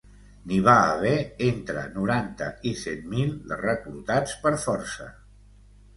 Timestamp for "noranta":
1.99-2.47